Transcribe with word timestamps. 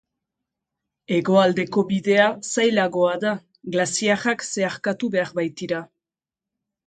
Hegoaldeko 1.15 1.81
bidea 1.89 2.25
zailagoa 2.55 3.11
da 3.25 3.33
glaziarrak 3.75 4.47
zeharkatu 4.53 5.11
behar 5.17 5.35
baitira. 5.41 5.83